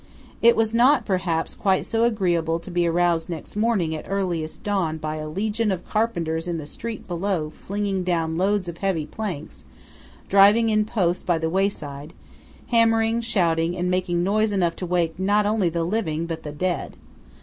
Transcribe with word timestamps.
It 0.41 0.55
was 0.55 0.73
not, 0.73 1.05
perhaps, 1.05 1.53
quite 1.53 1.85
so 1.85 2.05
agreeable 2.05 2.57
to 2.61 2.71
be 2.71 2.87
aroused 2.87 3.29
next 3.29 3.55
morning 3.55 3.93
at 3.93 4.07
earliest 4.09 4.63
dawn 4.63 4.97
by 4.97 5.17
a 5.17 5.29
legion 5.29 5.71
of 5.71 5.87
carpenters 5.87 6.47
in 6.47 6.57
the 6.57 6.65
street 6.65 7.07
below 7.07 7.51
flinging 7.51 8.03
down 8.03 8.35
loads 8.35 8.67
of 8.67 8.79
heavy 8.79 9.05
planks, 9.05 9.65
driving 10.27 10.69
in 10.69 10.85
posts 10.85 11.21
by 11.21 11.37
the 11.37 11.51
wayside, 11.51 12.13
hammering, 12.69 13.21
shouting, 13.21 13.77
and 13.77 13.91
making 13.91 14.23
noise 14.23 14.51
enough 14.51 14.75
to 14.77 14.87
wake 14.87 15.19
not 15.19 15.45
only 15.45 15.69
the 15.69 15.83
living 15.83 16.25
but 16.25 16.41
the 16.41 16.51
dead. 16.51 16.97